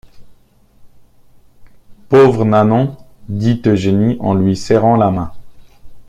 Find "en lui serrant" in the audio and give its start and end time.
4.19-4.95